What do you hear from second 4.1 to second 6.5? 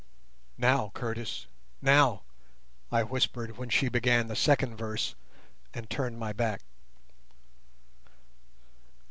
the second verse, and turned my